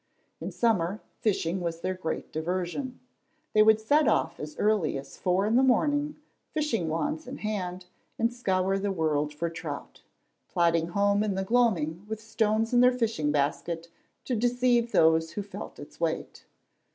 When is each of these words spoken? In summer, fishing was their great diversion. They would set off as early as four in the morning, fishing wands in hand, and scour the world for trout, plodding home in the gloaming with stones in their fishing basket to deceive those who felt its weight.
In 0.39 0.51
summer, 0.51 0.99
fishing 1.19 1.61
was 1.61 1.81
their 1.81 1.93
great 1.93 2.31
diversion. 2.33 2.99
They 3.53 3.61
would 3.61 3.79
set 3.79 4.07
off 4.07 4.39
as 4.39 4.57
early 4.57 4.97
as 4.97 5.15
four 5.15 5.45
in 5.45 5.55
the 5.57 5.61
morning, 5.61 6.15
fishing 6.49 6.89
wands 6.89 7.27
in 7.27 7.37
hand, 7.37 7.85
and 8.17 8.33
scour 8.33 8.79
the 8.79 8.91
world 8.91 9.31
for 9.31 9.47
trout, 9.47 10.01
plodding 10.49 10.87
home 10.87 11.21
in 11.21 11.35
the 11.35 11.43
gloaming 11.43 12.03
with 12.09 12.19
stones 12.19 12.73
in 12.73 12.79
their 12.79 12.91
fishing 12.97 13.31
basket 13.31 13.89
to 14.25 14.35
deceive 14.35 14.91
those 14.91 15.33
who 15.33 15.43
felt 15.43 15.77
its 15.77 15.99
weight. 15.99 16.45